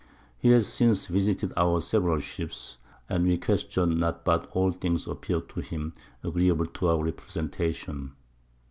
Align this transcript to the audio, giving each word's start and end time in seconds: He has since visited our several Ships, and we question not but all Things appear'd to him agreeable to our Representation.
He 0.39 0.49
has 0.49 0.65
since 0.67 1.05
visited 1.05 1.53
our 1.55 1.79
several 1.79 2.19
Ships, 2.19 2.77
and 3.07 3.27
we 3.27 3.37
question 3.37 3.99
not 3.99 4.25
but 4.25 4.49
all 4.51 4.71
Things 4.71 5.05
appear'd 5.07 5.47
to 5.49 5.59
him 5.59 5.93
agreeable 6.23 6.65
to 6.65 6.87
our 6.87 7.03
Representation. 7.03 8.13